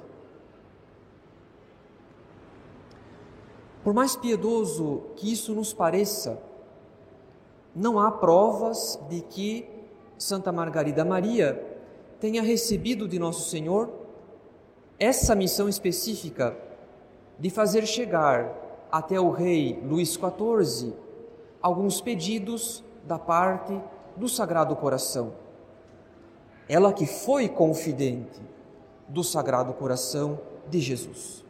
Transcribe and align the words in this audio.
Por 3.84 3.94
mais 3.94 4.16
piedoso 4.16 5.04
que 5.18 5.34
isso 5.34 5.54
nos 5.54 5.74
pareça, 5.74 6.42
não 7.76 8.00
há 8.00 8.10
provas 8.10 8.98
de 9.10 9.20
que 9.20 9.68
Santa 10.18 10.50
Margarida 10.50 11.04
Maria 11.04 11.62
tenha 12.22 12.42
recebido 12.42 13.06
de 13.06 13.20
Nosso 13.20 13.50
Senhor 13.50 13.90
essa 14.98 15.36
missão 15.36 15.68
específica 15.68 16.58
de 17.38 17.50
fazer 17.50 17.86
chegar 17.86 18.88
até 18.90 19.20
o 19.20 19.30
rei 19.30 19.78
Luís 19.84 20.14
XIV 20.14 21.11
alguns 21.62 22.02
pedidos 22.02 22.84
da 23.06 23.20
parte 23.20 23.80
do 24.16 24.28
Sagrado 24.28 24.76
Coração. 24.76 25.34
Ela 26.68 26.94
que 26.94 27.06
foi 27.06 27.48
confidente 27.50 28.42
do 29.08 29.24
Sagrado 29.24 29.74
Coração 29.74 30.40
de 30.70 30.80
Jesus. 30.80 31.44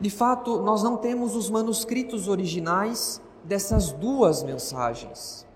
De 0.00 0.08
fato, 0.08 0.62
nós 0.62 0.82
não 0.82 0.96
temos 0.96 1.36
os 1.36 1.50
manuscritos 1.50 2.26
originais 2.26 3.20
dessas 3.44 3.92
duas 3.92 4.42
mensagens. 4.42 5.46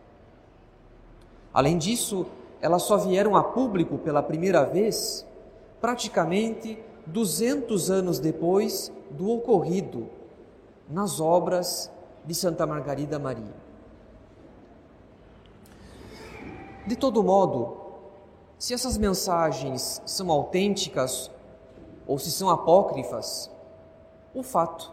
Além 1.52 1.78
disso, 1.78 2.26
elas 2.60 2.82
só 2.82 2.96
vieram 2.96 3.36
a 3.36 3.42
público 3.42 3.96
pela 3.98 4.22
primeira 4.22 4.64
vez 4.64 5.26
praticamente 5.80 6.78
200 7.06 7.90
anos 7.90 8.18
depois 8.18 8.92
do 9.10 9.30
ocorrido 9.30 10.08
nas 10.88 11.20
obras 11.20 11.90
de 12.24 12.34
Santa 12.34 12.66
Margarida 12.66 13.18
Maria. 13.18 13.54
De 16.86 16.96
todo 16.96 17.22
modo, 17.22 17.76
se 18.58 18.74
essas 18.74 18.96
mensagens 18.96 20.02
são 20.06 20.30
autênticas 20.30 21.30
ou 22.06 22.18
se 22.18 22.30
são 22.30 22.50
apócrifas, 22.50 23.50
o 24.34 24.42
fato 24.42 24.92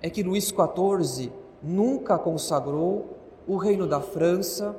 é 0.00 0.10
que 0.10 0.22
Luís 0.22 0.48
XIV 0.48 1.32
nunca 1.62 2.18
consagrou 2.18 3.16
o 3.46 3.56
reino 3.56 3.86
da 3.86 4.00
França 4.00 4.76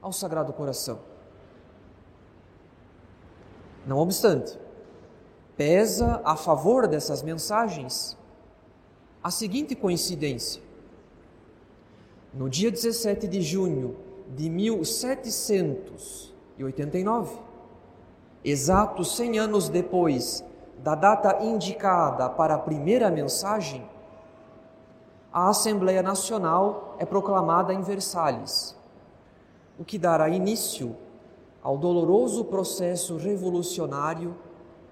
ao 0.00 0.12
Sagrado 0.12 0.52
Coração. 0.52 0.98
Não 3.86 3.98
obstante, 3.98 4.58
pesa 5.56 6.20
a 6.24 6.36
favor 6.36 6.86
dessas 6.86 7.22
mensagens 7.22 8.16
a 9.22 9.30
seguinte 9.30 9.74
coincidência. 9.74 10.62
No 12.34 12.50
dia 12.50 12.68
17 12.68 13.28
de 13.28 13.40
junho 13.40 13.96
de 14.34 14.50
1789, 14.50 17.38
exatos 18.44 19.14
100 19.14 19.38
anos 19.38 19.68
depois 19.68 20.44
da 20.78 20.96
data 20.96 21.44
indicada 21.44 22.28
para 22.28 22.56
a 22.56 22.58
primeira 22.58 23.08
mensagem, 23.08 23.88
a 25.32 25.48
Assembleia 25.48 26.02
Nacional 26.02 26.96
é 26.98 27.06
proclamada 27.06 27.72
em 27.72 27.82
Versalhes, 27.82 28.76
o 29.78 29.84
que 29.84 29.96
dará 29.96 30.28
início 30.28 30.96
ao 31.62 31.78
doloroso 31.78 32.46
processo 32.46 33.16
revolucionário 33.16 34.34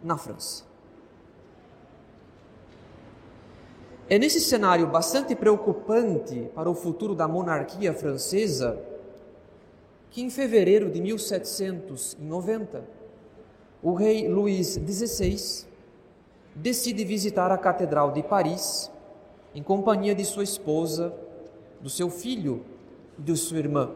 na 0.01 0.17
França. 0.17 0.71
É 4.13 4.19
nesse 4.19 4.43
cenário 4.43 4.87
bastante 4.89 5.35
preocupante 5.35 6.51
para 6.55 6.69
o 6.69 6.75
futuro 6.75 7.15
da 7.15 7.27
monarquia 7.27 7.95
francesa 7.95 8.79
que, 10.11 10.21
em 10.21 10.29
fevereiro 10.29 10.91
de 10.91 11.01
1790, 11.01 12.85
o 13.83 13.95
rei 13.95 14.29
Luís 14.29 14.75
XVI 14.75 15.67
decide 16.55 17.07
visitar 17.07 17.51
a 17.51 17.57
Catedral 17.57 18.13
de 18.13 18.23
Paris 18.23 18.93
em 19.55 19.63
companhia 19.63 20.15
de 20.15 20.27
sua 20.27 20.45
esposa, 20.45 21.15
do 21.81 21.89
seu 21.89 22.11
filho 22.11 22.67
e 23.19 23.23
de 23.23 23.35
sua 23.35 23.61
irmã. 23.61 23.93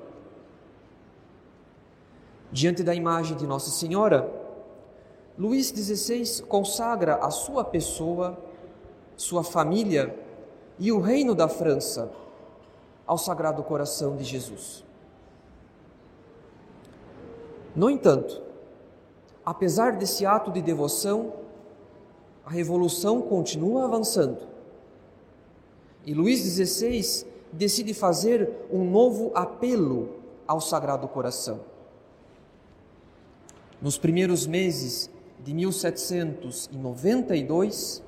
Diante 2.51 2.83
da 2.83 2.95
imagem 2.95 3.37
de 3.37 3.47
Nossa 3.47 3.69
Senhora, 3.69 4.33
Luís 5.39 5.67
XVI 5.67 6.43
consagra 6.45 7.17
a 7.17 7.31
sua 7.31 7.63
pessoa, 7.63 8.46
sua 9.17 9.43
família 9.43 10.15
e 10.79 10.93
o 10.93 11.01
reino 11.01 11.35
da 11.35 11.49
França 11.49 12.13
ao 13.07 13.17
Sagrado 13.17 13.63
Coração 13.63 14.15
de 14.17 14.25
Jesus. 14.25 14.85
No 17.75 17.89
entanto, 17.91 18.43
apesar 19.45 19.93
desse 19.93 20.27
ato 20.27 20.51
de 20.51 20.63
devoção, 20.63 21.35
a 22.45 22.51
revolução 22.51 23.23
continua 23.23 23.85
avançando. 23.85 24.49
E 26.05 26.13
Luís 26.15 26.41
XVI 26.41 27.27
decide 27.53 27.93
fazer 27.93 28.51
um 28.71 28.89
novo 28.89 29.33
apelo 29.35 30.15
ao 30.47 30.61
Sagrado 30.61 31.09
Coração. 31.09 31.59
Nos 33.81 33.99
primeiros 33.99 34.47
meses 34.47 35.11
de 35.41 35.53
1792, 35.53 38.06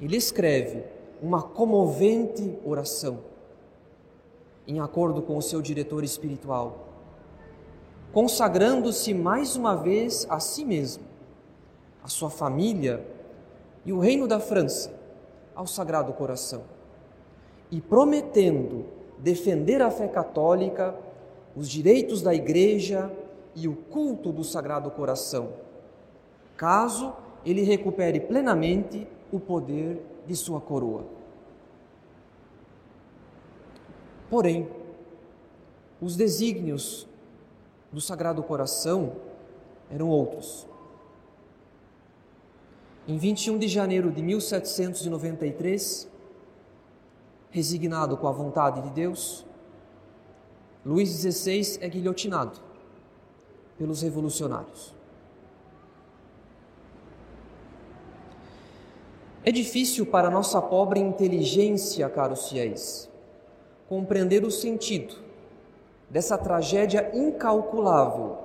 ele 0.00 0.16
escreve 0.16 0.84
uma 1.20 1.42
comovente 1.42 2.58
oração, 2.64 3.18
em 4.66 4.80
acordo 4.80 5.22
com 5.22 5.36
o 5.36 5.42
seu 5.42 5.60
diretor 5.60 6.04
espiritual, 6.04 6.86
consagrando-se 8.12 9.12
mais 9.12 9.56
uma 9.56 9.74
vez 9.74 10.26
a 10.30 10.38
si 10.38 10.64
mesmo, 10.64 11.02
a 12.02 12.08
sua 12.08 12.30
família 12.30 13.04
e 13.84 13.92
o 13.92 13.98
reino 13.98 14.28
da 14.28 14.38
França 14.38 14.92
ao 15.54 15.66
Sagrado 15.66 16.12
Coração, 16.12 16.62
e 17.70 17.80
prometendo 17.80 18.86
defender 19.18 19.82
a 19.82 19.90
fé 19.90 20.06
católica, 20.06 20.94
os 21.56 21.68
direitos 21.68 22.22
da 22.22 22.32
Igreja 22.32 23.10
e 23.54 23.66
o 23.66 23.74
culto 23.74 24.30
do 24.32 24.44
Sagrado 24.44 24.90
Coração, 24.90 25.48
caso 26.56 27.12
ele 27.44 27.62
recupere 27.62 28.20
plenamente 28.20 29.06
o 29.32 29.38
poder 29.38 30.02
de 30.26 30.34
sua 30.36 30.60
coroa. 30.60 31.04
Porém, 34.30 34.68
os 36.00 36.16
desígnios 36.16 37.06
do 37.90 38.00
Sagrado 38.00 38.42
Coração 38.42 39.12
eram 39.90 40.08
outros. 40.08 40.66
Em 43.06 43.16
21 43.16 43.58
de 43.58 43.68
janeiro 43.68 44.12
de 44.12 44.22
1793, 44.22 46.08
resignado 47.50 48.16
com 48.18 48.28
a 48.28 48.32
vontade 48.32 48.82
de 48.82 48.90
Deus, 48.90 49.46
Luís 50.84 51.08
XVI 51.08 51.78
é 51.80 51.88
guilhotinado 51.88 52.60
pelos 53.78 54.02
revolucionários. 54.02 54.97
É 59.48 59.50
difícil 59.50 60.04
para 60.04 60.28
nossa 60.28 60.60
pobre 60.60 61.00
inteligência, 61.00 62.06
caros 62.10 62.50
fiéis, 62.50 63.08
compreender 63.88 64.44
o 64.44 64.50
sentido 64.50 65.14
dessa 66.10 66.36
tragédia 66.36 67.10
incalculável 67.14 68.36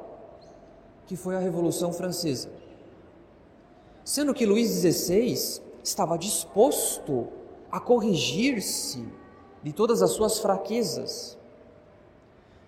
que 1.06 1.18
foi 1.18 1.36
a 1.36 1.40
Revolução 1.40 1.92
Francesa. 1.92 2.50
Sendo 4.06 4.34
que 4.34 4.46
Luís 4.46 4.70
XVI 4.70 5.62
estava 5.84 6.18
disposto 6.18 7.28
a 7.70 7.82
corrigir-se 7.82 9.06
de 9.62 9.74
todas 9.74 10.02
as 10.02 10.12
suas 10.12 10.40
fraquezas, 10.40 11.38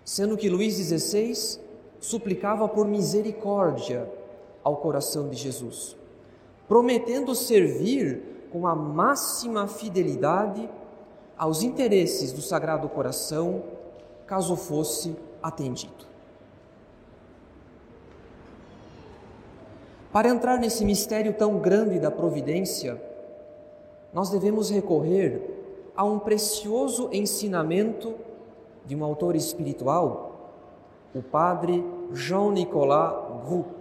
sendo 0.04 0.36
que 0.36 0.50
Luís 0.50 0.74
XVI 0.74 1.58
suplicava 1.98 2.68
por 2.68 2.86
misericórdia 2.86 4.06
ao 4.62 4.76
coração 4.76 5.26
de 5.26 5.36
Jesus, 5.36 5.96
prometendo 6.68 7.34
servir 7.34 8.48
com 8.50 8.66
a 8.66 8.74
máxima 8.74 9.66
fidelidade 9.66 10.68
aos 11.36 11.62
interesses 11.62 12.32
do 12.32 12.40
Sagrado 12.40 12.88
Coração, 12.88 13.62
caso 14.26 14.56
fosse 14.56 15.16
atendido. 15.42 16.06
Para 20.12 20.30
entrar 20.30 20.58
nesse 20.58 20.84
mistério 20.84 21.34
tão 21.34 21.58
grande 21.58 22.00
da 22.00 22.10
providência, 22.10 23.00
nós 24.14 24.30
devemos 24.30 24.70
recorrer 24.70 25.42
a 25.94 26.04
um 26.04 26.18
precioso 26.18 27.10
ensinamento 27.12 28.14
de 28.86 28.96
um 28.96 29.04
autor 29.04 29.36
espiritual, 29.36 30.52
o 31.14 31.20
padre 31.20 31.84
Jean-Nicolas 32.12 33.44
Groux. 33.44 33.75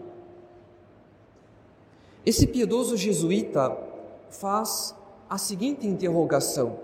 Esse 2.25 2.47
piedoso 2.47 2.97
jesuíta 2.97 3.77
faz 4.29 4.95
a 5.29 5.37
seguinte 5.37 5.85
interrogação: 5.85 6.79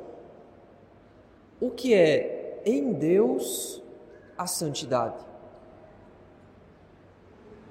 O 1.59 1.71
que 1.71 1.93
é 1.93 2.61
em 2.65 2.93
Deus 2.93 3.81
a 4.37 4.45
santidade? 4.45 5.25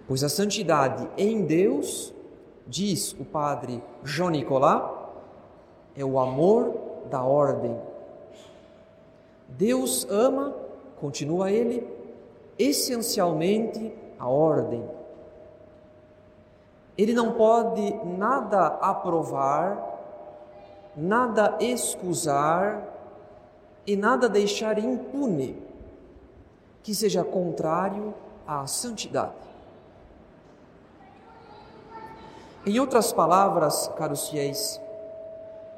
Pois 0.08 0.24
a 0.24 0.28
santidade 0.28 1.08
em 1.16 1.44
Deus, 1.44 2.12
diz 2.66 3.12
o 3.12 3.24
padre 3.24 3.80
João 4.02 4.30
Nicolás, 4.30 4.90
é 5.94 6.04
o 6.04 6.18
amor 6.18 6.76
da 7.08 7.22
ordem. 7.22 7.78
Deus 9.48 10.06
ama, 10.10 10.56
continua 10.98 11.52
ele, 11.52 11.86
essencialmente 12.58 13.92
a 14.18 14.28
ordem. 14.28 14.99
Ele 17.00 17.14
não 17.14 17.32
pode 17.32 17.94
nada 18.04 18.66
aprovar, 18.66 19.82
nada 20.94 21.56
excusar 21.58 22.86
e 23.86 23.96
nada 23.96 24.28
deixar 24.28 24.78
impune 24.78 25.56
que 26.82 26.94
seja 26.94 27.24
contrário 27.24 28.12
à 28.46 28.66
santidade. 28.66 29.32
Em 32.66 32.78
outras 32.78 33.14
palavras, 33.14 33.88
caros 33.96 34.28
fiéis, 34.28 34.78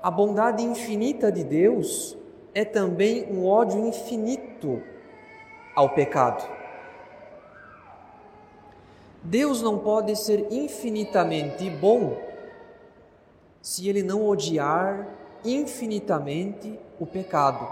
a 0.03 0.11
bondade 0.11 0.65
infinita 0.65 1.31
de 1.31 1.45
Deus 1.45 2.19
é 2.53 2.65
também 2.65 3.33
um 3.33 3.47
ódio 3.47 3.79
infinito 3.87 4.83
ao 5.77 5.91
pecado. 5.91 6.62
Deus 9.23 9.63
não 9.63 9.79
pode 9.79 10.17
ser 10.17 10.53
infinitamente 10.53 11.71
bom 11.71 12.17
se 13.61 13.89
ele 13.89 14.03
não 14.03 14.27
odiar 14.27 15.09
infinitamente 15.45 16.79
o 16.99 17.07
pecado. 17.07 17.67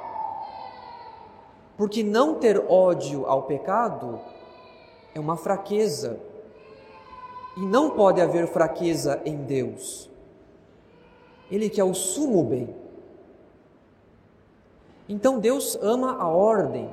Porque 1.76 2.02
não 2.02 2.34
ter 2.34 2.58
ódio 2.68 3.26
ao 3.26 3.42
pecado 3.44 4.20
é 5.14 5.18
uma 5.18 5.36
fraqueza 5.36 6.20
e 7.56 7.60
não 7.60 7.90
pode 7.90 8.20
haver 8.20 8.46
fraqueza 8.46 9.20
em 9.24 9.36
Deus. 9.36 10.08
Ele 11.50 11.68
que 11.68 11.80
é 11.80 11.84
o 11.84 11.94
sumo 11.94 12.44
bem. 12.44 12.74
Então 15.08 15.40
Deus 15.40 15.76
ama 15.82 16.16
a 16.20 16.28
ordem. 16.28 16.88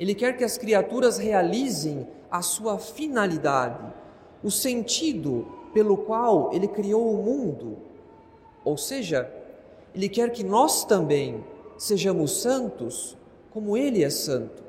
Ele 0.00 0.14
quer 0.14 0.34
que 0.34 0.42
as 0.42 0.56
criaturas 0.56 1.18
realizem 1.18 2.08
a 2.30 2.40
sua 2.40 2.78
finalidade, 2.78 3.84
o 4.42 4.50
sentido 4.50 5.46
pelo 5.74 5.94
qual 5.94 6.50
ele 6.54 6.66
criou 6.66 7.12
o 7.12 7.22
mundo. 7.22 7.76
Ou 8.64 8.78
seja, 8.78 9.30
ele 9.94 10.08
quer 10.08 10.32
que 10.32 10.42
nós 10.42 10.86
também 10.86 11.44
sejamos 11.76 12.40
santos 12.40 13.14
como 13.52 13.76
ele 13.76 14.02
é 14.02 14.08
santo. 14.08 14.62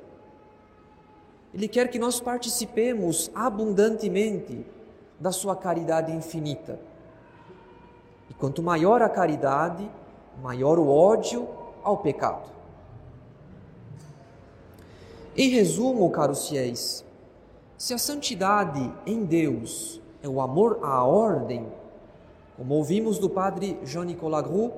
Ele 1.53 1.69
quer 1.69 1.87
que 1.89 1.97
nós 1.97 2.19
participemos 2.19 3.31
abundantemente 3.33 4.65
da 5.17 5.31
sua 5.31 5.55
caridade 5.55 6.11
infinita. 6.11 6.77
E 8.29 8.33
quanto 8.33 8.61
maior 8.61 9.01
a 9.01 9.07
caridade, 9.07 9.89
maior 10.43 10.77
o 10.77 10.89
ódio 10.89 11.47
ao 11.83 11.99
pecado. 11.99 12.60
Em 15.35 15.49
resumo, 15.49 16.09
caros 16.09 16.47
fiéis, 16.49 17.05
se 17.77 17.93
a 17.93 17.97
santidade 17.97 18.93
em 19.05 19.23
Deus 19.23 20.01
é 20.21 20.27
o 20.27 20.41
amor 20.41 20.79
à 20.83 21.03
ordem, 21.03 21.67
como 22.57 22.75
ouvimos 22.75 23.17
do 23.17 23.29
padre 23.29 23.79
Jean-Nicolas 23.83 24.43
Groux, 24.43 24.71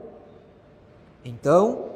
então 1.25 1.89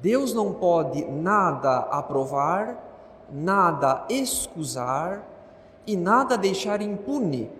Deus 0.00 0.32
não 0.32 0.54
pode 0.54 1.04
nada 1.04 1.78
aprovar 1.78 2.88
nada 3.30 4.06
excusar 4.08 5.26
e 5.86 5.96
nada 5.96 6.36
deixar 6.36 6.80
impune 6.80 7.50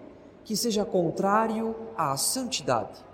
que 0.44 0.56
seja 0.56 0.84
contrário 0.84 1.74
à 1.96 2.16
santidade. 2.16 3.04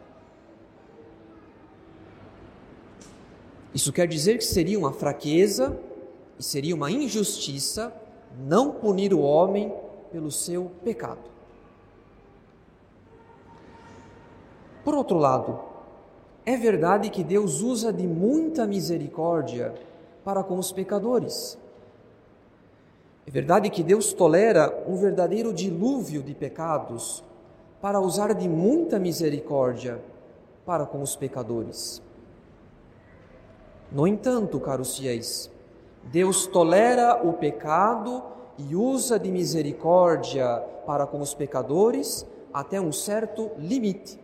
Isso 3.75 3.93
quer 3.93 4.07
dizer 4.07 4.38
que 4.38 4.45
seria 4.45 4.78
uma 4.78 4.93
fraqueza 4.93 5.76
e 6.38 6.43
seria 6.43 6.75
uma 6.75 6.91
injustiça 6.91 7.93
não 8.47 8.73
punir 8.73 9.14
o 9.14 9.21
homem 9.21 9.73
pelo 10.11 10.31
seu 10.31 10.71
pecado. 10.85 11.31
Por 14.85 14.95
outro 14.95 15.17
lado, 15.17 15.61
é 16.45 16.57
verdade 16.57 17.09
que 17.09 17.25
Deus 17.25 17.62
usa 17.62 17.93
de 17.93 18.07
muita 18.07 18.67
misericórdia 18.67 19.75
para 20.25 20.43
com 20.43 20.59
os 20.59 20.73
pecadores. 20.73 21.59
É 23.26 23.31
verdade 23.31 23.71
que 23.71 23.83
Deus 23.83 24.12
tolera 24.12 24.85
um 24.87 24.97
verdadeiro 24.97 25.53
dilúvio 25.53 26.23
de 26.23 26.35
pecados 26.35 27.25
para 27.81 27.99
usar 27.99 28.35
de 28.35 28.49
muita 28.49 28.99
misericórdia 28.99 30.00
para 30.67 30.85
com 30.85 31.00
os 31.00 31.17
pecadores. 31.17 32.03
No 33.91 34.07
entanto, 34.07 34.61
caros 34.61 34.99
fiéis, 34.99 35.50
Deus 36.11 36.46
tolera 36.46 37.20
o 37.26 37.32
pecado 37.32 38.23
e 38.58 38.76
usa 38.76 39.18
de 39.18 39.30
misericórdia 39.30 40.62
para 40.87 41.06
com 41.06 41.20
os 41.20 41.34
pecadores 41.34 42.26
até 42.52 42.80
um 42.80 42.92
certo 42.92 43.50
limite. 43.58 44.20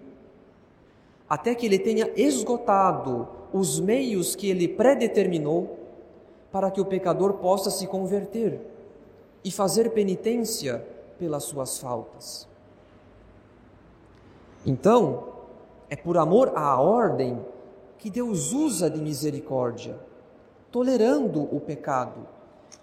Até 1.29 1.55
que 1.55 1.67
ele 1.67 1.79
tenha 1.79 2.11
esgotado 2.17 3.29
os 3.53 3.81
meios 3.81 4.37
que 4.37 4.49
ele 4.49 4.69
predeterminou 4.69 5.79
para 6.53 6.71
que 6.71 6.81
o 6.81 6.85
pecador 6.85 7.35
possa 7.35 7.71
se 7.71 7.87
converter 7.87 8.61
e 9.45 9.51
fazer 9.51 9.91
penitência 9.91 10.85
pelas 11.19 11.45
suas 11.45 11.79
faltas. 11.79 12.49
Então, 14.65 15.29
é 15.89 15.97
por 15.97 16.19
amor 16.19 16.53
à 16.55 16.81
ordem 16.81 17.45
que 17.99 18.11
Deus 18.11 18.53
usa 18.53 18.91
de 18.91 19.01
misericórdia, 19.01 19.99
tolerando 20.71 21.43
o 21.55 21.61
pecado, 21.61 22.27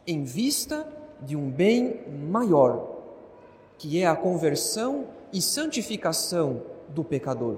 em 0.06 0.24
vista 0.24 0.88
de 1.22 1.36
um 1.36 1.50
bem 1.50 2.02
maior, 2.30 2.96
que 3.78 4.02
é 4.02 4.08
a 4.08 4.16
conversão 4.16 5.06
e 5.32 5.42
santificação 5.42 6.62
do 6.90 7.04
pecador. 7.04 7.58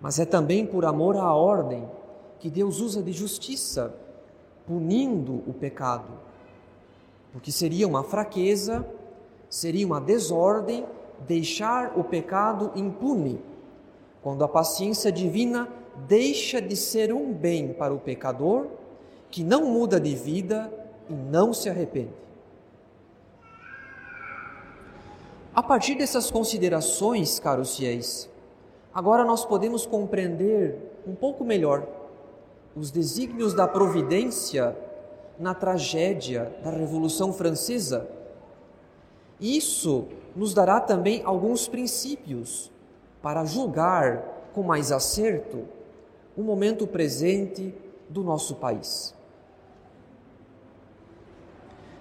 Mas 0.00 0.18
é 0.18 0.24
também 0.24 0.66
por 0.66 0.84
amor 0.84 1.16
à 1.16 1.34
ordem 1.34 1.88
que 2.38 2.50
Deus 2.50 2.80
usa 2.80 3.02
de 3.02 3.12
justiça 3.12 3.94
punindo 4.66 5.42
o 5.46 5.52
pecado, 5.52 6.12
porque 7.32 7.52
seria 7.52 7.86
uma 7.86 8.02
fraqueza, 8.02 8.86
seria 9.48 9.86
uma 9.86 10.00
desordem 10.00 10.86
deixar 11.26 11.98
o 11.98 12.04
pecado 12.04 12.72
impune, 12.74 13.40
quando 14.22 14.44
a 14.44 14.48
paciência 14.48 15.10
divina 15.10 15.68
deixa 16.06 16.60
de 16.60 16.76
ser 16.76 17.12
um 17.12 17.32
bem 17.32 17.72
para 17.72 17.92
o 17.92 17.98
pecador 17.98 18.66
que 19.30 19.42
não 19.42 19.64
muda 19.66 20.00
de 20.00 20.14
vida 20.14 20.72
e 21.08 21.12
não 21.12 21.52
se 21.52 21.68
arrepende. 21.68 22.10
A 25.54 25.62
partir 25.62 25.96
dessas 25.96 26.30
considerações, 26.30 27.38
caros 27.38 27.76
fiéis, 27.76 28.28
agora 28.94 29.24
nós 29.24 29.44
podemos 29.44 29.84
compreender 29.84 30.76
um 31.06 31.14
pouco 31.14 31.44
melhor 31.44 31.86
os 32.74 32.90
desígnios 32.90 33.52
da 33.52 33.66
providência 33.66 34.76
na 35.38 35.54
tragédia 35.54 36.54
da 36.62 36.70
Revolução 36.70 37.32
Francesa. 37.32 38.08
Isso 39.40 40.06
nos 40.36 40.54
dará 40.54 40.80
também 40.80 41.22
alguns 41.24 41.66
princípios 41.66 42.70
para 43.22 43.44
julgar 43.44 44.50
com 44.54 44.62
mais 44.62 44.90
acerto 44.90 45.64
o 46.36 46.42
momento 46.42 46.86
presente 46.86 47.74
do 48.08 48.22
nosso 48.22 48.56
país. 48.56 49.14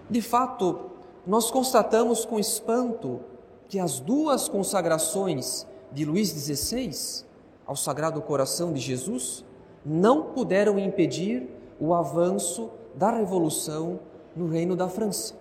De 0.09 0.21
fato, 0.21 0.89
nós 1.25 1.51
constatamos 1.51 2.25
com 2.25 2.39
espanto 2.39 3.21
que 3.67 3.77
as 3.77 3.99
duas 3.99 4.49
consagrações 4.49 5.67
de 5.91 6.05
Luís 6.05 6.29
XVI 6.29 7.25
ao 7.65 7.75
Sagrado 7.75 8.21
Coração 8.21 8.73
de 8.73 8.79
Jesus 8.79 9.45
não 9.85 10.31
puderam 10.31 10.79
impedir 10.79 11.47
o 11.79 11.93
avanço 11.93 12.71
da 12.95 13.11
revolução 13.11 13.99
no 14.35 14.47
Reino 14.47 14.75
da 14.75 14.89
França. 14.89 15.35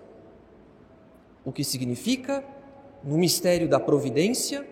O 1.43 1.51
que 1.51 1.63
significa, 1.63 2.43
no 3.03 3.17
mistério 3.17 3.67
da 3.67 3.79
providência, 3.79 4.67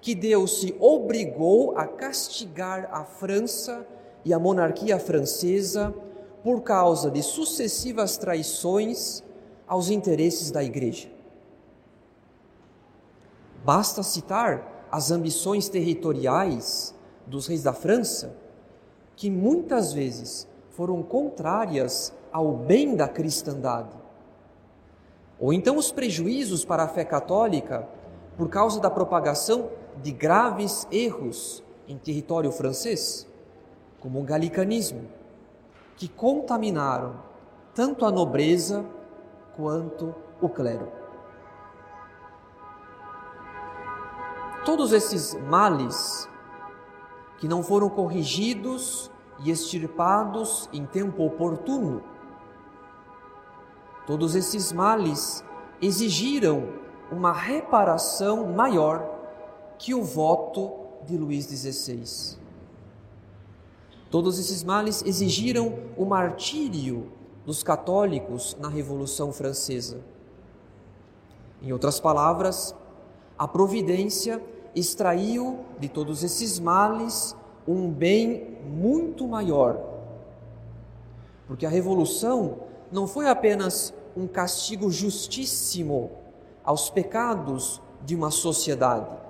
que 0.00 0.14
Deus 0.14 0.60
se 0.60 0.74
obrigou 0.78 1.76
a 1.76 1.86
castigar 1.86 2.88
a 2.92 3.04
França 3.04 3.86
e 4.24 4.32
a 4.32 4.38
monarquia 4.38 4.98
francesa 4.98 5.94
por 6.42 6.62
causa 6.62 7.10
de 7.10 7.22
sucessivas 7.22 8.16
traições 8.16 9.22
aos 9.66 9.90
interesses 9.90 10.50
da 10.50 10.62
Igreja. 10.62 11.08
Basta 13.64 14.02
citar 14.02 14.86
as 14.90 15.10
ambições 15.10 15.68
territoriais 15.68 16.94
dos 17.26 17.46
reis 17.46 17.62
da 17.62 17.72
França, 17.72 18.34
que 19.16 19.28
muitas 19.30 19.92
vezes 19.92 20.48
foram 20.70 21.02
contrárias 21.02 22.12
ao 22.32 22.52
bem 22.52 22.94
da 22.94 23.08
cristandade. 23.08 23.96
Ou 25.38 25.52
então 25.52 25.76
os 25.76 25.92
prejuízos 25.92 26.64
para 26.64 26.84
a 26.84 26.88
fé 26.88 27.04
católica 27.04 27.86
por 28.36 28.48
causa 28.48 28.80
da 28.80 28.90
propagação 28.90 29.68
de 30.02 30.12
graves 30.12 30.86
erros 30.90 31.62
em 31.86 31.96
território 31.96 32.52
francês, 32.52 33.26
como 34.00 34.20
o 34.20 34.24
galicanismo, 34.24 35.08
que 35.96 36.08
contaminaram 36.08 37.16
tanto 37.74 38.04
a 38.04 38.10
nobreza 38.10 38.84
quanto 39.56 40.14
o 40.40 40.48
clero. 40.48 40.92
Todos 44.64 44.92
esses 44.92 45.34
males 45.34 46.28
que 47.38 47.48
não 47.48 47.62
foram 47.62 47.88
corrigidos 47.88 49.10
e 49.40 49.50
extirpados 49.50 50.68
em 50.72 50.84
tempo 50.84 51.24
oportuno, 51.24 52.02
todos 54.06 54.34
esses 54.34 54.72
males 54.72 55.44
exigiram 55.80 56.68
uma 57.10 57.32
reparação 57.32 58.52
maior 58.52 59.17
que 59.78 59.94
o 59.94 60.02
voto 60.02 60.70
de 61.06 61.16
Luís 61.16 61.46
XVI. 61.46 62.36
Todos 64.10 64.38
esses 64.38 64.64
males 64.64 65.02
exigiram 65.04 65.74
o 65.96 66.04
martírio 66.04 67.12
dos 67.46 67.62
católicos 67.62 68.56
na 68.58 68.68
Revolução 68.68 69.32
Francesa. 69.32 70.00
Em 71.62 71.72
outras 71.72 72.00
palavras, 72.00 72.74
a 73.38 73.46
providência 73.46 74.42
extraiu 74.74 75.60
de 75.78 75.88
todos 75.88 76.22
esses 76.22 76.58
males 76.58 77.36
um 77.66 77.90
bem 77.90 78.58
muito 78.64 79.26
maior. 79.26 79.78
Porque 81.46 81.66
a 81.66 81.70
revolução 81.70 82.60
não 82.90 83.06
foi 83.06 83.28
apenas 83.28 83.92
um 84.16 84.26
castigo 84.26 84.90
justíssimo 84.90 86.10
aos 86.64 86.90
pecados 86.90 87.80
de 88.04 88.14
uma 88.14 88.30
sociedade. 88.30 89.27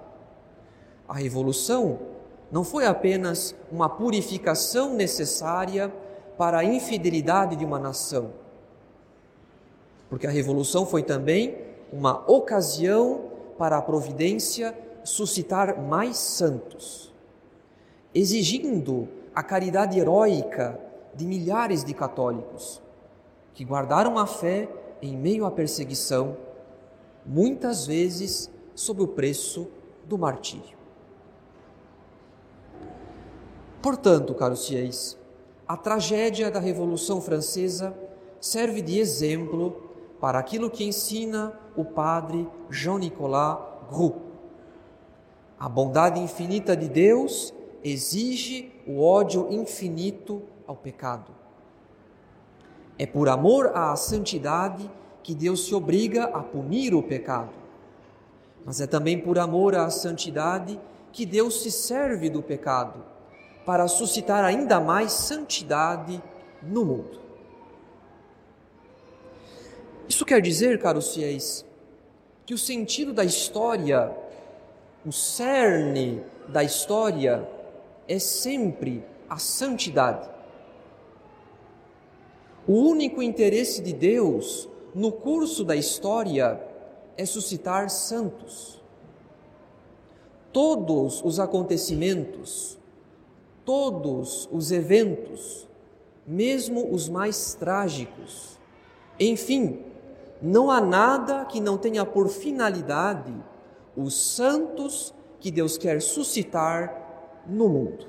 A 1.08 1.14
revolução 1.14 1.98
não 2.52 2.62
foi 2.62 2.84
apenas 2.84 3.54
uma 3.72 3.88
purificação 3.88 4.92
necessária 4.92 5.90
para 6.36 6.58
a 6.58 6.64
infidelidade 6.64 7.56
de 7.56 7.64
uma 7.64 7.78
nação, 7.78 8.30
porque 10.10 10.26
a 10.26 10.30
revolução 10.30 10.86
foi 10.86 11.02
também 11.02 11.56
uma 11.90 12.30
ocasião 12.30 13.24
para 13.56 13.78
a 13.78 13.82
providência 13.82 14.76
suscitar 15.02 15.80
mais 15.80 16.16
santos, 16.18 17.12
exigindo 18.14 19.08
a 19.34 19.42
caridade 19.42 19.98
heróica 19.98 20.78
de 21.14 21.26
milhares 21.26 21.82
de 21.82 21.94
católicos 21.94 22.82
que 23.54 23.64
guardaram 23.64 24.18
a 24.18 24.26
fé 24.26 24.68
em 25.02 25.16
meio 25.16 25.44
à 25.44 25.50
perseguição, 25.50 26.36
muitas 27.26 27.86
vezes 27.86 28.50
sob 28.74 29.02
o 29.02 29.08
preço 29.08 29.68
do 30.06 30.16
martírio. 30.16 30.77
Portanto, 33.80 34.34
caros 34.34 34.66
fiéis, 34.66 35.16
a 35.66 35.76
tragédia 35.76 36.50
da 36.50 36.58
Revolução 36.58 37.20
Francesa 37.20 37.96
serve 38.40 38.82
de 38.82 38.98
exemplo 38.98 39.90
para 40.20 40.38
aquilo 40.38 40.68
que 40.68 40.82
ensina 40.82 41.52
o 41.76 41.84
padre 41.84 42.48
Jean-Nicolas 42.68 43.58
Groux. 43.88 44.16
A 45.60 45.68
bondade 45.68 46.18
infinita 46.18 46.76
de 46.76 46.88
Deus 46.88 47.54
exige 47.84 48.72
o 48.84 49.00
ódio 49.00 49.46
infinito 49.50 50.42
ao 50.66 50.74
pecado. 50.74 51.32
É 52.98 53.06
por 53.06 53.28
amor 53.28 53.68
à 53.76 53.94
santidade 53.94 54.90
que 55.22 55.36
Deus 55.36 55.66
se 55.66 55.74
obriga 55.74 56.24
a 56.24 56.42
punir 56.42 56.94
o 56.94 57.02
pecado. 57.02 57.50
Mas 58.64 58.80
é 58.80 58.88
também 58.88 59.20
por 59.20 59.38
amor 59.38 59.76
à 59.76 59.88
santidade 59.88 60.80
que 61.12 61.24
Deus 61.24 61.62
se 61.62 61.70
serve 61.70 62.28
do 62.28 62.42
pecado 62.42 63.17
para 63.68 63.86
suscitar 63.86 64.46
ainda 64.46 64.80
mais 64.80 65.12
santidade 65.12 66.22
no 66.62 66.86
mundo. 66.86 67.20
Isso 70.08 70.24
quer 70.24 70.40
dizer, 70.40 70.80
caros 70.80 71.12
fiéis, 71.12 71.66
que 72.46 72.54
o 72.54 72.58
sentido 72.58 73.12
da 73.12 73.26
história, 73.26 74.10
o 75.04 75.12
cerne 75.12 76.24
da 76.48 76.64
história, 76.64 77.46
é 78.08 78.18
sempre 78.18 79.04
a 79.28 79.36
santidade. 79.36 80.30
O 82.66 82.72
único 82.72 83.22
interesse 83.22 83.82
de 83.82 83.92
Deus 83.92 84.66
no 84.94 85.12
curso 85.12 85.62
da 85.62 85.76
história 85.76 86.58
é 87.18 87.26
suscitar 87.26 87.90
santos. 87.90 88.82
Todos 90.54 91.22
os 91.22 91.38
acontecimentos, 91.38 92.77
todos 93.68 94.48
os 94.50 94.72
eventos, 94.72 95.68
mesmo 96.26 96.90
os 96.90 97.06
mais 97.06 97.52
trágicos. 97.52 98.58
Enfim, 99.20 99.84
não 100.40 100.70
há 100.70 100.80
nada 100.80 101.44
que 101.44 101.60
não 101.60 101.76
tenha 101.76 102.02
por 102.06 102.30
finalidade 102.30 103.34
os 103.94 104.14
santos 104.34 105.12
que 105.38 105.50
Deus 105.50 105.76
quer 105.76 106.00
suscitar 106.00 107.44
no 107.46 107.68
mundo. 107.68 108.06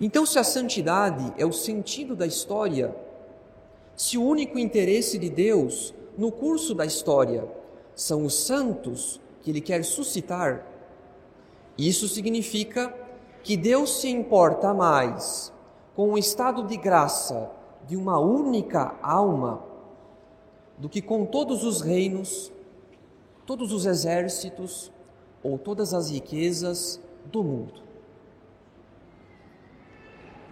Então, 0.00 0.24
se 0.24 0.38
a 0.38 0.44
santidade 0.44 1.34
é 1.36 1.44
o 1.44 1.52
sentido 1.52 2.16
da 2.16 2.26
história, 2.26 2.96
se 3.94 4.16
o 4.16 4.24
único 4.24 4.58
interesse 4.58 5.18
de 5.18 5.28
Deus 5.28 5.94
no 6.16 6.32
curso 6.32 6.74
da 6.74 6.86
história 6.86 7.46
são 7.94 8.24
os 8.24 8.32
santos 8.34 9.20
que 9.42 9.50
Ele 9.50 9.60
quer 9.60 9.84
suscitar, 9.84 10.73
isso 11.76 12.08
significa 12.08 12.94
que 13.42 13.56
Deus 13.56 14.00
se 14.00 14.08
importa 14.08 14.72
mais 14.72 15.52
com 15.94 16.12
o 16.12 16.18
estado 16.18 16.64
de 16.64 16.76
graça 16.76 17.50
de 17.86 17.96
uma 17.96 18.18
única 18.18 18.98
alma 19.02 19.62
do 20.78 20.88
que 20.88 21.02
com 21.02 21.24
todos 21.24 21.62
os 21.64 21.80
reinos, 21.80 22.52
todos 23.46 23.72
os 23.72 23.86
exércitos 23.86 24.90
ou 25.42 25.58
todas 25.58 25.92
as 25.92 26.10
riquezas 26.10 27.00
do 27.26 27.44
mundo. 27.44 27.82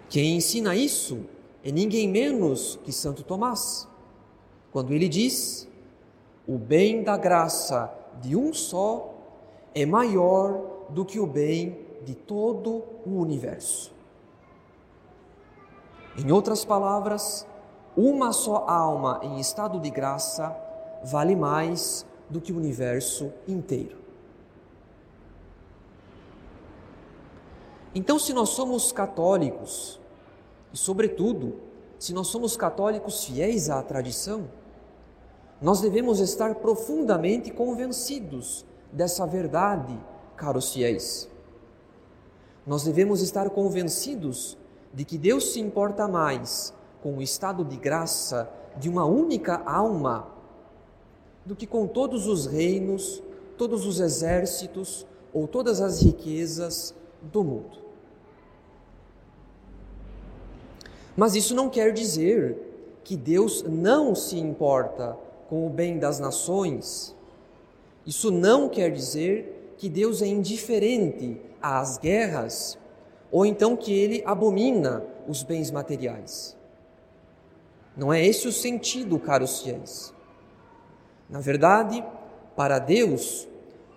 Quem 0.09 0.37
ensina 0.37 0.77
isso 0.77 1.25
é 1.65 1.73
ninguém 1.73 2.09
menos 2.09 2.79
que 2.85 2.93
Santo 2.93 3.23
Tomás, 3.23 3.89
quando 4.71 4.93
ele 4.93 5.09
diz: 5.09 5.67
o 6.47 6.59
bem 6.59 7.03
da 7.03 7.17
graça 7.17 7.93
de 8.21 8.37
um 8.37 8.53
só 8.53 9.15
é 9.75 9.87
maior 9.87 10.72
do 10.93 11.05
que 11.05 11.19
o 11.19 11.27
bem 11.27 11.87
de 12.05 12.15
todo 12.15 12.85
o 13.05 13.19
universo. 13.19 13.93
Em 16.17 16.31
outras 16.31 16.65
palavras, 16.65 17.47
uma 17.97 18.33
só 18.33 18.65
alma 18.69 19.21
em 19.23 19.41
estado 19.41 19.81
de 19.81 19.91
graça 19.91 20.55
vale 21.05 21.35
mais 21.35 22.07
do 22.29 22.41
que 22.41 22.53
o 22.53 22.57
universo 22.57 23.33
inteiro. 23.49 23.97
Então, 27.95 28.19
se 28.19 28.33
nós 28.33 28.51
somos 28.51 28.91
católicos, 28.91 30.01
e 30.73 30.77
sobretudo, 30.77 31.61
se 31.99 32.15
nós 32.15 32.29
somos 32.29 32.57
católicos 32.57 33.25
fiéis 33.25 33.69
à 33.69 33.83
tradição, 33.83 34.49
nós 35.61 35.81
devemos 35.81 36.19
estar 36.19 36.57
profundamente 36.57 37.51
convencidos 37.51 38.65
dessa 38.91 39.27
verdade, 39.27 39.99
caros 40.43 40.73
fiéis. 40.73 41.29
Nós 42.67 42.83
devemos 42.83 43.23
estar 43.23 43.49
convencidos 43.51 44.59
de 44.93 45.05
que 45.05 45.17
Deus 45.17 45.53
se 45.53 45.61
importa 45.61 46.09
mais 46.09 46.75
com 47.01 47.17
o 47.17 47.23
estado 47.23 47.65
de 47.65 47.77
graça 47.77 48.53
de 48.77 48.89
uma 48.89 49.05
única 49.05 49.63
alma 49.65 50.27
do 51.47 51.55
que 51.55 51.65
com 51.65 51.87
todos 51.87 52.27
os 52.27 52.47
reinos, 52.47 53.23
todos 53.57 53.87
os 53.87 54.01
exércitos 54.01 55.07
ou 55.33 55.47
todas 55.47 55.81
as 55.81 56.03
riquezas 56.03 56.93
do 57.21 57.45
mundo. 57.45 57.79
Mas 61.17 61.37
isso 61.37 61.55
não 61.55 61.71
quer 61.71 61.93
dizer 61.93 63.01
que 63.05 63.17
Deus 63.17 63.63
não 63.63 64.13
se 64.13 64.37
importa 64.37 65.17
com 65.49 65.65
o 65.65 65.71
bem 65.71 66.01
das 66.01 66.19
nações. 66.19 67.15
Isso 68.05 68.33
não 68.33 68.69
quer 68.69 68.91
dizer 68.91 69.62
que 69.83 69.89
Deus 69.89 70.23
é 70.23 70.29
indiferente 70.29 71.43
às 71.61 71.99
guerras 71.99 72.79
ou 73.33 73.45
então 73.45 73.77
que 73.77 73.93
ele 73.93 74.23
abomina 74.25 75.05
os 75.27 75.43
bens 75.43 75.73
materiais. 75.73 76.57
Não 77.97 78.13
é 78.13 78.25
esse 78.25 78.47
o 78.47 78.53
sentido, 78.53 79.19
caros 79.19 79.61
fiéis. 79.61 80.15
Na 81.29 81.41
verdade, 81.41 82.01
para 82.55 82.79
Deus, 82.79 83.49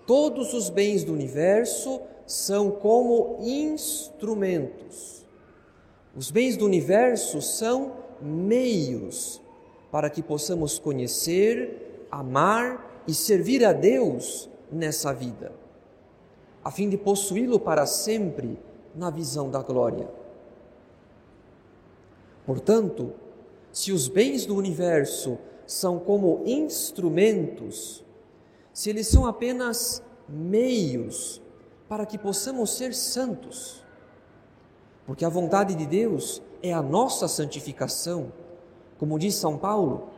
todos 0.08 0.56
os 0.56 0.72
bens 0.72 1.04
do 1.04 1.14
universo 1.14 2.02
são 2.26 2.72
como 2.72 3.38
instrumentos. 3.42 5.24
Os 6.16 6.32
bens 6.32 6.58
do 6.58 6.66
universo 6.66 7.44
são 7.44 7.92
meios 8.20 9.40
para 9.92 10.10
que 10.10 10.24
possamos 10.24 10.80
conhecer, 10.80 12.08
amar 12.10 13.04
e 13.08 13.14
servir 13.14 13.64
a 13.64 13.72
Deus 13.72 14.50
nessa 14.72 15.14
vida, 15.14 15.54
a 16.66 16.72
fim 16.72 16.90
de 16.90 16.98
possuí-lo 16.98 17.60
para 17.60 17.86
sempre 17.86 18.58
na 18.96 19.12
visão 19.12 19.52
da 19.52 19.62
glória. 19.62 20.10
Portanto, 22.44 23.14
se 23.72 23.92
os 23.92 24.08
bens 24.08 24.48
do 24.48 24.56
universo 24.56 25.38
são 25.68 26.00
como 26.00 26.42
instrumentos, 26.44 28.04
se 28.74 28.90
eles 28.90 29.08
são 29.08 29.28
apenas 29.28 30.02
meios 30.28 31.40
para 31.88 32.04
que 32.04 32.18
possamos 32.18 32.72
ser 32.76 32.96
santos, 32.96 33.84
porque 35.06 35.24
a 35.24 35.30
vontade 35.30 35.76
de 35.76 35.86
Deus 35.86 36.42
é 36.64 36.74
a 36.74 36.82
nossa 36.82 37.28
santificação, 37.28 38.34
como 38.98 39.20
diz 39.20 39.36
São 39.36 39.56
Paulo. 39.56 40.10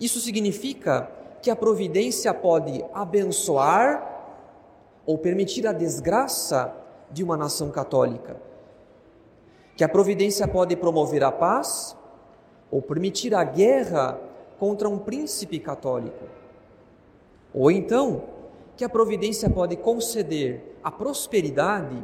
Isso 0.00 0.18
significa 0.18 1.10
que 1.42 1.50
a 1.50 1.56
providência 1.56 2.32
pode 2.32 2.82
abençoar 2.94 4.15
ou 5.06 5.16
permitir 5.16 5.66
a 5.66 5.72
desgraça 5.72 6.74
de 7.10 7.22
uma 7.22 7.36
nação 7.36 7.70
católica. 7.70 8.36
Que 9.76 9.84
a 9.84 9.88
providência 9.88 10.48
pode 10.48 10.74
promover 10.74 11.22
a 11.22 11.30
paz 11.30 11.96
ou 12.70 12.82
permitir 12.82 13.34
a 13.34 13.44
guerra 13.44 14.18
contra 14.58 14.88
um 14.88 14.98
príncipe 14.98 15.58
católico. 15.60 16.24
Ou 17.54 17.70
então, 17.70 18.24
que 18.76 18.84
a 18.84 18.88
providência 18.88 19.48
pode 19.48 19.76
conceder 19.76 20.76
a 20.82 20.90
prosperidade 20.90 21.96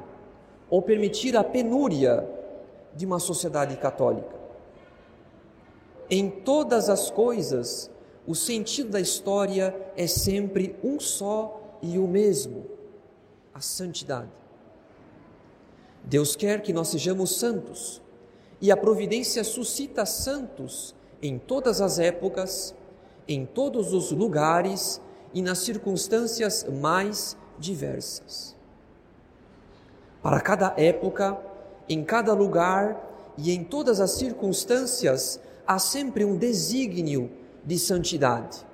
ou 0.71 0.81
permitir 0.81 1.37
a 1.37 1.45
penúria 1.45 2.27
de 2.95 3.05
uma 3.05 3.19
sociedade 3.19 3.77
católica. 3.77 4.41
Em 6.11 6.29
todas 6.29 6.89
as 6.89 7.11
coisas, 7.11 7.91
o 8.27 8.35
sentido 8.35 8.91
da 8.91 9.01
história 9.01 9.75
é 9.97 10.07
sempre 10.07 10.77
um 10.83 11.01
só 11.01 11.79
e 11.83 11.99
o 11.99 12.07
mesmo: 12.07 12.65
a 13.55 13.61
santidade. 13.61 14.31
Deus 16.05 16.35
quer 16.35 16.63
que 16.63 16.73
nós 16.73 16.89
sejamos 16.89 17.37
santos 17.37 18.03
e 18.61 18.71
a 18.71 18.77
providência 18.77 19.45
suscita 19.45 20.05
santos 20.05 20.95
em 21.21 21.39
todas 21.39 21.81
as 21.81 21.99
épocas, 21.99 22.75
em 23.29 23.47
todos 23.47 23.93
os 23.93 24.11
lugares 24.11 25.01
e 25.33 25.41
nas 25.41 25.59
circunstâncias 25.59 26.65
mais 26.65 27.37
diversas. 27.59 28.57
Para 30.23 30.41
cada 30.41 30.75
época, 30.77 31.39
em 31.89 32.05
cada 32.05 32.33
lugar 32.33 33.35
e 33.37 33.53
em 33.53 33.65
todas 33.65 34.01
as 34.01 34.13
circunstâncias, 34.13 35.41
há 35.67 35.79
sempre 35.79 36.25
um 36.25 36.37
desígnio 36.37 37.31
de 37.65 37.79
santidade. 37.79 38.67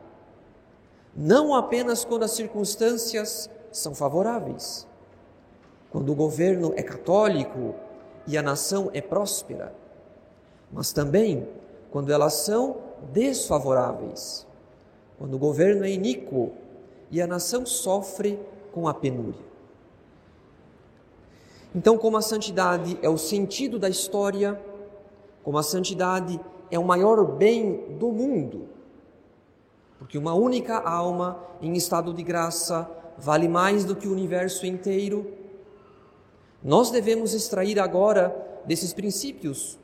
Não 1.15 1.55
apenas 1.55 2.05
quando 2.05 2.25
as 2.25 2.33
circunstâncias 2.33 3.51
são 3.79 3.95
favoráveis, 3.95 4.87
quando 5.91 6.13
o 6.13 6.15
governo 6.15 6.73
é 6.77 6.83
católico 6.83 7.75
e 8.27 8.37
a 8.37 8.43
nação 8.43 8.91
é 8.93 9.01
próspera, 9.01 9.75
mas 10.71 10.93
também 10.93 11.49
quando 11.91 12.13
elas 12.13 12.35
são 12.35 12.77
desfavoráveis, 13.13 14.47
quando 15.19 15.35
o 15.35 15.39
governo 15.39 15.85
é 15.85 15.91
iníquo 15.91 16.53
e 17.11 17.23
a 17.23 17.27
nação 17.27 17.65
sofre 17.65 18.39
com 18.73 18.87
a 18.87 18.95
penúria. 18.95 19.49
Então, 21.75 21.97
como 21.99 22.17
a 22.17 22.23
santidade 22.23 22.99
é 23.03 23.09
o 23.09 23.19
sentido 23.19 23.79
da 23.79 23.89
história, 23.89 24.61
como 25.43 25.59
a 25.59 25.63
santidade 25.63 26.41
é 26.71 26.79
o 26.79 26.85
maior 26.85 27.25
bem 27.25 27.97
do 27.99 28.13
mundo, 28.13 28.69
porque 29.99 30.19
uma 30.19 30.35
única 30.35 30.79
alma 30.79 31.39
em 31.61 31.75
estado 31.75 32.13
de 32.13 32.23
graça 32.23 32.89
vale 33.19 33.49
mais 33.49 33.85
do 33.85 33.97
que 33.97 34.07
o 34.07 34.13
universo 34.13 34.65
inteiro, 34.65 35.33
nós 36.63 36.91
devemos 36.91 37.35
extrair 37.35 37.79
agora 37.79 38.35
desses 38.65 38.93
princípios 38.93 39.79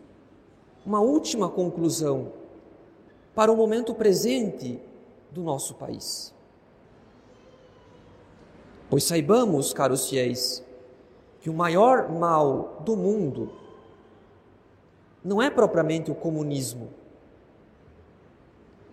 uma 0.85 1.01
última 1.01 1.49
conclusão 1.49 2.33
para 3.35 3.51
o 3.51 3.57
momento 3.57 3.95
presente 3.95 4.81
do 5.31 5.43
nosso 5.43 5.75
país. 5.75 6.33
Pois 8.89 9.05
saibamos, 9.05 9.73
caros 9.73 10.09
fiéis, 10.09 10.63
que 11.41 11.51
o 11.51 11.55
maior 11.55 12.11
mal 12.11 12.81
do 12.85 12.97
mundo 12.97 13.53
não 15.25 15.41
é 15.41 15.51
propriamente 15.51 16.11
o 16.11 16.15
comunismo. 16.15 16.91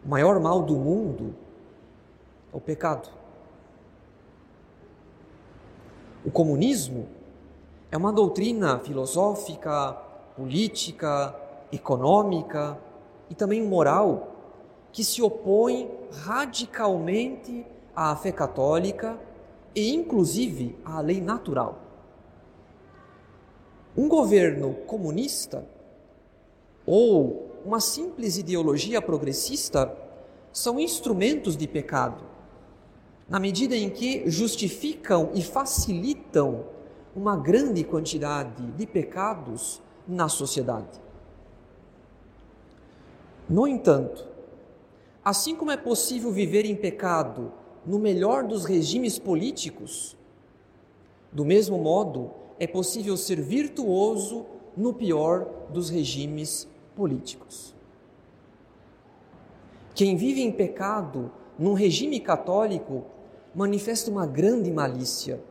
O 0.03 0.09
maior 0.09 0.39
mal 0.39 0.63
do 0.63 0.75
mundo 0.75 1.35
é 2.51 2.57
o 2.57 2.61
pecado. 2.61 3.20
O 6.23 6.29
comunismo 6.29 7.07
é 7.91 7.97
uma 7.97 8.13
doutrina 8.13 8.77
filosófica, 8.77 9.93
política, 10.35 11.35
econômica 11.71 12.77
e 13.27 13.33
também 13.33 13.63
moral 13.63 14.27
que 14.91 15.03
se 15.03 15.21
opõe 15.21 15.89
radicalmente 16.11 17.65
à 17.95 18.15
fé 18.15 18.31
católica 18.31 19.19
e, 19.73 19.95
inclusive, 19.95 20.77
à 20.85 21.01
lei 21.01 21.19
natural. 21.19 21.79
Um 23.97 24.07
governo 24.07 24.75
comunista 24.85 25.65
ou 26.85 27.49
uma 27.65 27.79
simples 27.79 28.37
ideologia 28.37 29.01
progressista 29.01 29.91
são 30.53 30.79
instrumentos 30.79 31.57
de 31.57 31.67
pecado, 31.67 32.23
na 33.31 33.39
medida 33.39 33.77
em 33.77 33.89
que 33.89 34.29
justificam 34.29 35.31
e 35.33 35.41
facilitam 35.41 36.65
uma 37.15 37.37
grande 37.37 37.81
quantidade 37.81 38.61
de 38.73 38.85
pecados 38.85 39.81
na 40.05 40.27
sociedade. 40.27 40.99
No 43.47 43.65
entanto, 43.65 44.27
assim 45.23 45.55
como 45.55 45.71
é 45.71 45.77
possível 45.77 46.29
viver 46.29 46.65
em 46.65 46.75
pecado 46.75 47.53
no 47.85 47.97
melhor 47.97 48.43
dos 48.43 48.65
regimes 48.65 49.17
políticos, 49.17 50.17
do 51.31 51.45
mesmo 51.45 51.77
modo 51.77 52.31
é 52.59 52.67
possível 52.67 53.15
ser 53.15 53.39
virtuoso 53.39 54.45
no 54.75 54.93
pior 54.93 55.47
dos 55.69 55.89
regimes 55.89 56.67
políticos. 56.97 57.73
Quem 59.95 60.17
vive 60.17 60.41
em 60.41 60.51
pecado 60.51 61.31
num 61.57 61.73
regime 61.73 62.19
católico 62.19 63.05
manifesta 63.53 64.09
uma 64.09 64.25
grande 64.25 64.71
malícia. 64.71 65.41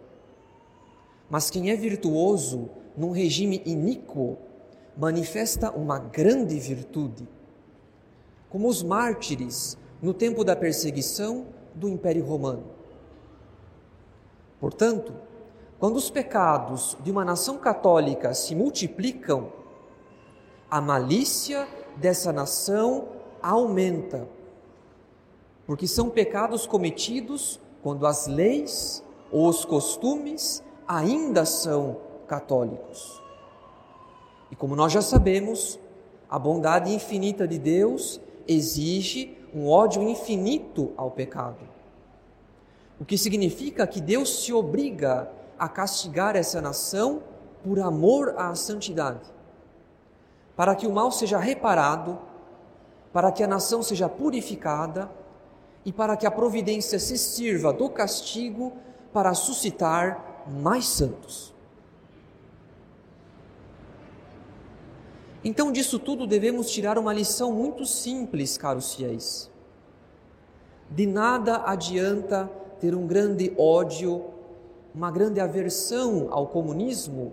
Mas 1.29 1.51
quem 1.51 1.71
é 1.71 1.77
virtuoso 1.77 2.71
num 2.97 3.11
regime 3.11 3.63
iníquo 3.65 4.39
manifesta 4.97 5.71
uma 5.71 5.99
grande 5.99 6.59
virtude. 6.59 7.29
Como 8.49 8.69
os 8.69 8.83
mártires 8.83 9.79
no 10.03 10.13
tempo 10.13 10.43
da 10.43 10.57
perseguição 10.57 11.47
do 11.75 11.89
Império 11.89 12.25
Romano. 12.25 12.65
Portanto, 14.59 15.15
quando 15.79 15.97
os 15.97 16.11
pecados 16.11 16.97
de 17.03 17.11
uma 17.11 17.25
nação 17.25 17.59
católica 17.59 18.35
se 18.35 18.55
multiplicam, 18.55 19.53
a 20.71 20.81
malícia 20.81 21.67
dessa 21.97 22.33
nação 22.33 23.09
aumenta, 23.43 24.29
porque 25.67 25.87
são 25.87 26.11
pecados 26.11 26.67
cometidos 26.67 27.60
quando 27.83 28.07
as 28.07 28.27
leis 28.27 29.03
ou 29.31 29.49
os 29.49 29.65
costumes 29.65 30.63
ainda 30.87 31.45
são 31.45 31.97
católicos. 32.27 33.21
E 34.51 34.57
como 34.57 34.75
nós 34.75 34.93
já 34.93 35.01
sabemos, 35.01 35.79
a 36.29 36.39
bondade 36.39 36.93
infinita 36.93 37.47
de 37.47 37.59
Deus 37.59 38.21
exige 38.47 39.37
um 39.55 39.69
ódio 39.69 40.03
infinito 40.03 40.93
ao 40.97 41.11
pecado. 41.11 41.69
O 43.01 43.05
que 43.05 43.17
significa 43.17 43.87
que 43.87 44.01
Deus 44.01 44.45
se 44.45 44.53
obriga 44.53 45.31
a 45.59 45.69
castigar 45.69 46.37
essa 46.37 46.61
nação 46.61 47.23
por 47.63 47.79
amor 47.79 48.35
à 48.37 48.55
santidade, 48.55 49.29
para 50.57 50.75
que 50.75 50.87
o 50.87 50.93
mal 50.93 51.11
seja 51.11 51.39
reparado, 51.39 52.19
para 53.13 53.33
que 53.33 53.43
a 53.43 53.47
nação 53.47 53.83
seja 53.83 54.09
purificada 54.09 55.11
e 55.85 55.93
para 55.93 56.17
que 56.17 56.27
a 56.27 56.31
providência 56.31 56.99
se 56.99 57.17
sirva 57.17 57.73
do 57.73 57.89
castigo 57.89 58.73
para 59.13 59.35
suscitar 59.35 60.45
mais 60.47 60.87
santos. 60.87 61.55
Então, 65.43 65.73
disso 65.73 65.99
tudo 65.99 66.27
devemos 66.27 66.71
tirar 66.71 66.99
uma 66.99 67.15
lição 67.15 67.53
muito 67.53 67.87
simples, 67.87 68.59
caros 68.59 68.95
fiéis. 68.95 69.51
De 70.91 71.07
nada 71.07 71.63
adianta 71.65 72.51
ter 72.79 72.95
um 72.95 73.07
grande 73.07 73.55
ódio, 73.57 74.25
uma 74.95 75.11
grande 75.11 75.41
aversão 75.41 76.29
ao 76.31 76.49
comunismo 76.49 77.33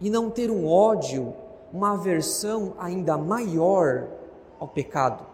e 0.00 0.10
não 0.10 0.30
ter 0.30 0.50
um 0.50 0.66
ódio, 0.66 1.34
uma 1.72 1.94
aversão 1.94 2.74
ainda 2.78 3.16
maior 3.16 4.08
ao 4.58 4.68
pecado. 4.68 5.27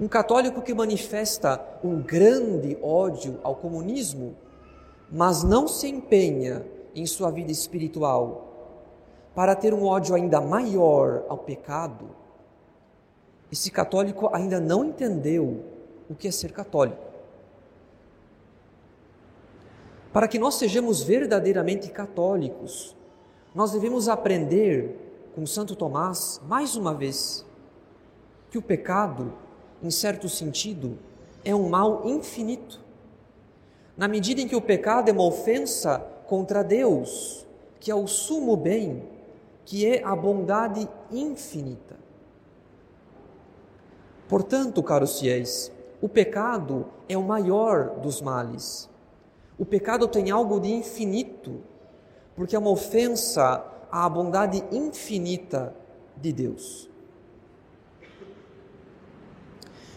Um 0.00 0.08
católico 0.08 0.62
que 0.62 0.72
manifesta 0.72 1.62
um 1.84 2.00
grande 2.00 2.78
ódio 2.82 3.38
ao 3.42 3.54
comunismo, 3.54 4.34
mas 5.12 5.42
não 5.42 5.68
se 5.68 5.88
empenha 5.88 6.64
em 6.94 7.04
sua 7.04 7.30
vida 7.30 7.52
espiritual 7.52 8.50
para 9.34 9.54
ter 9.54 9.74
um 9.74 9.84
ódio 9.84 10.14
ainda 10.14 10.40
maior 10.40 11.24
ao 11.28 11.38
pecado, 11.38 12.10
esse 13.50 13.70
católico 13.70 14.30
ainda 14.32 14.58
não 14.58 14.84
entendeu 14.84 15.64
o 16.08 16.14
que 16.14 16.28
é 16.28 16.30
ser 16.30 16.52
católico. 16.52 17.10
Para 20.12 20.26
que 20.26 20.38
nós 20.38 20.54
sejamos 20.54 21.02
verdadeiramente 21.02 21.90
católicos, 21.90 22.96
nós 23.54 23.72
devemos 23.72 24.08
aprender 24.08 25.30
com 25.34 25.46
Santo 25.46 25.76
Tomás, 25.76 26.40
mais 26.46 26.74
uma 26.74 26.94
vez, 26.94 27.44
que 28.50 28.58
o 28.58 28.62
pecado 28.62 29.32
em 29.82 29.90
certo 29.90 30.28
sentido, 30.28 30.98
é 31.44 31.54
um 31.54 31.68
mal 31.68 32.02
infinito. 32.04 32.80
Na 33.96 34.06
medida 34.08 34.40
em 34.40 34.48
que 34.48 34.56
o 34.56 34.60
pecado 34.60 35.08
é 35.08 35.12
uma 35.12 35.24
ofensa 35.24 35.98
contra 36.26 36.62
Deus, 36.62 37.46
que 37.78 37.90
é 37.90 37.94
o 37.94 38.06
sumo 38.06 38.56
bem, 38.56 39.02
que 39.64 39.86
é 39.86 40.02
a 40.04 40.14
bondade 40.14 40.88
infinita. 41.10 41.96
Portanto, 44.28 44.82
caros 44.82 45.18
fiéis, 45.18 45.72
o 46.00 46.08
pecado 46.08 46.86
é 47.08 47.16
o 47.16 47.22
maior 47.22 47.98
dos 48.00 48.20
males. 48.20 48.88
O 49.58 49.64
pecado 49.64 50.06
tem 50.08 50.30
algo 50.30 50.60
de 50.60 50.72
infinito, 50.72 51.60
porque 52.34 52.56
é 52.56 52.58
uma 52.58 52.70
ofensa 52.70 53.64
à 53.90 54.08
bondade 54.08 54.62
infinita 54.70 55.74
de 56.16 56.32
Deus. 56.32 56.89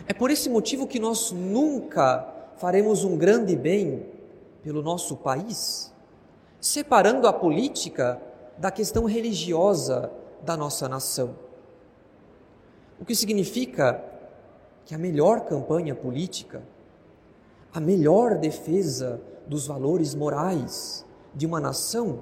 É 0.08 0.14
por 0.14 0.30
esse 0.30 0.50
motivo 0.50 0.86
que 0.86 1.00
nós 1.00 1.32
nunca 1.32 2.28
faremos 2.58 3.04
um 3.04 3.18
grande 3.18 3.56
bem 3.56 4.06
pelo 4.62 4.82
nosso 4.82 5.16
país, 5.16 5.94
separando 6.60 7.28
a 7.28 7.34
política 7.34 8.22
da 8.58 8.70
questão 8.70 9.06
religiosa 9.06 10.12
da 10.42 10.58
nossa 10.58 10.90
nação. 10.90 11.36
O 13.00 13.06
que 13.06 13.16
significa 13.16 14.04
que 14.86 14.94
a 14.94 14.98
melhor 14.98 15.42
campanha 15.42 15.96
política, 15.96 16.62
a 17.74 17.80
melhor 17.80 18.38
defesa 18.38 19.22
dos 19.48 19.68
valores 19.68 20.14
morais 20.14 21.06
de 21.34 21.46
uma 21.46 21.60
nação 21.60 22.22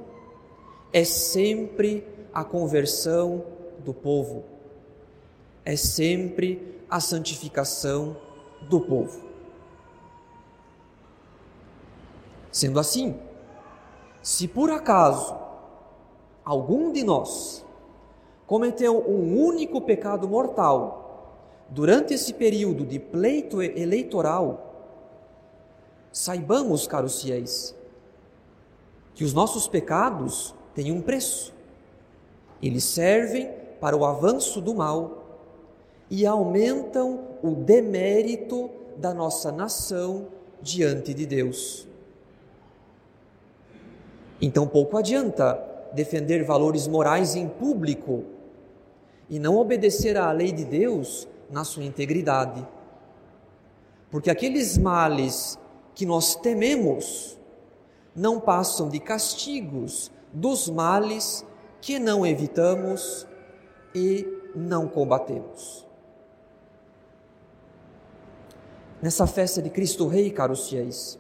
é 0.94 1.04
sempre 1.04 2.08
a 2.34 2.44
conversão 2.44 3.44
do 3.80 3.94
povo, 3.94 4.44
é 5.64 5.76
sempre 5.76 6.82
a 6.90 7.00
santificação 7.00 8.18
do 8.70 8.82
povo. 8.82 9.22
Sendo 12.52 12.80
assim, 12.80 13.18
se 14.22 14.48
por 14.48 14.70
acaso 14.70 15.36
algum 16.44 16.92
de 16.92 17.04
nós 17.04 17.66
cometeu 18.46 19.00
um 19.08 19.42
único 19.42 19.80
pecado 19.80 20.28
mortal 20.28 21.02
durante 21.70 22.14
esse 22.14 22.34
período 22.34 22.86
de 22.86 23.00
pleito 23.00 23.62
eleitoral, 23.62 24.98
saibamos, 26.12 26.86
caros 26.86 27.22
fiéis, 27.22 27.74
que 29.14 29.24
os 29.24 29.34
nossos 29.34 29.68
pecados 29.68 30.54
têm 30.76 30.92
um 30.92 31.02
preço. 31.02 31.54
Eles 32.62 32.84
servem 32.84 33.50
para 33.80 33.96
o 33.96 34.06
avanço 34.06 34.60
do 34.60 34.76
mal 34.76 35.21
e 36.12 36.26
aumentam 36.26 37.22
o 37.42 37.52
demérito 37.52 38.70
da 38.98 39.14
nossa 39.14 39.50
nação 39.50 40.28
diante 40.62 41.14
de 41.14 41.26
Deus. 41.26 41.88
Então 44.42 44.68
pouco 44.68 44.98
adianta 44.98 45.58
defender 45.94 46.44
valores 46.44 46.86
morais 46.86 47.34
em 47.34 47.48
público 47.48 48.26
e 49.30 49.40
não 49.40 49.56
obedecer 49.56 50.18
à 50.18 50.30
lei 50.34 50.52
de 50.52 50.66
Deus 50.66 51.30
na 51.50 51.64
sua 51.64 51.86
integridade. 51.86 52.68
Porque 54.10 54.30
aqueles 54.30 54.78
males 54.78 55.58
que 55.96 56.06
nós 56.06 56.36
tememos 56.36 57.38
não 58.14 58.38
passam 58.38 58.90
de 58.90 59.00
castigos 59.00 60.12
dos 60.34 60.70
males 60.70 61.46
que 61.80 61.98
não 62.00 62.26
evitamos 62.26 63.26
e 63.96 64.28
não 64.54 64.90
combatemos. 64.90 65.90
Nessa 69.02 69.26
festa 69.26 69.62
de 69.62 69.70
Cristo 69.70 70.08
Rei, 70.08 70.30
caros 70.30 70.70
fiéis. 70.70 71.20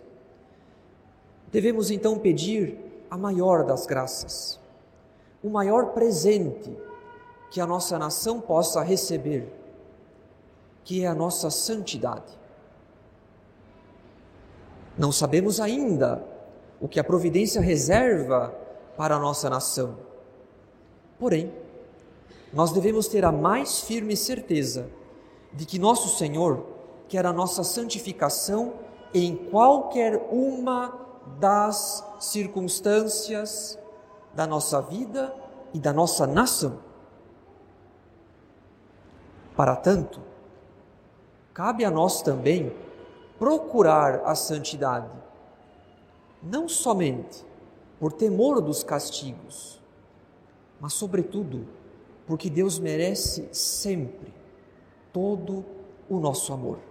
Devemos 1.51 1.89
então 1.91 2.17
pedir 2.17 2.77
a 3.09 3.17
maior 3.17 3.65
das 3.65 3.85
graças, 3.85 4.59
o 5.43 5.49
maior 5.49 5.87
presente 5.87 6.71
que 7.49 7.59
a 7.59 7.67
nossa 7.67 7.99
nação 7.99 8.39
possa 8.39 8.81
receber, 8.81 9.51
que 10.83 11.03
é 11.03 11.07
a 11.07 11.15
nossa 11.15 11.49
santidade. 11.49 12.39
Não 14.97 15.11
sabemos 15.11 15.59
ainda 15.59 16.23
o 16.79 16.87
que 16.87 16.99
a 16.99 17.03
providência 17.03 17.59
reserva 17.59 18.55
para 18.95 19.15
a 19.15 19.19
nossa 19.19 19.49
nação. 19.49 19.97
Porém, 21.19 21.51
nós 22.53 22.71
devemos 22.71 23.07
ter 23.07 23.25
a 23.25 23.31
mais 23.31 23.81
firme 23.81 24.15
certeza 24.15 24.89
de 25.53 25.65
que 25.65 25.79
nosso 25.79 26.17
Senhor 26.17 26.65
quer 27.11 27.25
a 27.25 27.33
nossa 27.33 27.61
santificação 27.61 28.75
em 29.13 29.35
qualquer 29.35 30.15
uma 30.31 30.97
das 31.41 32.07
circunstâncias 32.21 33.77
da 34.33 34.47
nossa 34.47 34.81
vida 34.81 35.35
e 35.73 35.79
da 35.79 35.91
nossa 35.91 36.25
nação. 36.25 36.79
Para 39.57 39.75
tanto, 39.75 40.21
cabe 41.53 41.83
a 41.83 41.91
nós 41.91 42.21
também 42.21 42.73
procurar 43.37 44.21
a 44.23 44.33
santidade, 44.33 45.11
não 46.41 46.69
somente 46.69 47.45
por 47.99 48.13
temor 48.13 48.61
dos 48.61 48.85
castigos, 48.85 49.81
mas, 50.79 50.93
sobretudo, 50.93 51.67
porque 52.25 52.49
Deus 52.49 52.79
merece 52.79 53.49
sempre 53.51 54.33
todo 55.11 55.65
o 56.09 56.17
nosso 56.17 56.53
amor. 56.53 56.90